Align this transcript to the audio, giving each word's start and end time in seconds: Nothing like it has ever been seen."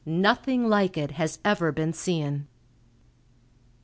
Nothing 0.03 0.67
like 0.67 0.97
it 0.97 1.11
has 1.11 1.37
ever 1.45 1.71
been 1.71 1.93
seen." 1.93 2.47